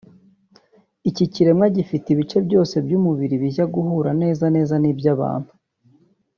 [1.09, 5.51] Iki kiremwa gifite ibice byose by’umubiri bijya guhura neza neza n’iby’umuntu